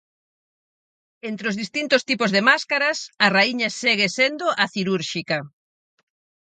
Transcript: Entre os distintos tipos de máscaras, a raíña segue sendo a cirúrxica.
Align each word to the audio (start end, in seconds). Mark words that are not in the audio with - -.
Entre 1.29 1.45
os 1.51 1.59
distintos 1.63 2.01
tipos 2.09 2.33
de 2.35 2.45
máscaras, 2.49 2.97
a 3.25 3.27
raíña 3.35 3.69
segue 3.81 4.07
sendo 4.17 4.45
a 4.63 4.65
cirúrxica. 4.73 5.37